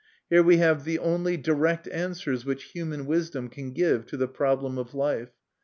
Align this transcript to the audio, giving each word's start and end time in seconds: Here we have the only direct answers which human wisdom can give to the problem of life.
Here 0.31 0.41
we 0.41 0.57
have 0.57 0.83
the 0.83 0.97
only 0.97 1.37
direct 1.37 1.87
answers 1.89 2.43
which 2.43 2.71
human 2.73 3.05
wisdom 3.05 3.49
can 3.49 3.69
give 3.71 4.07
to 4.07 4.17
the 4.17 4.27
problem 4.27 4.79
of 4.79 4.95
life. 4.95 5.29